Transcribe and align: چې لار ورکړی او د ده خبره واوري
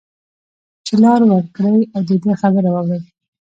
چې 0.85 0.93
لار 1.03 1.21
ورکړی 1.31 1.77
او 1.93 2.01
د 2.07 2.09
ده 2.23 2.33
خبره 2.41 2.69
واوري 2.71 3.09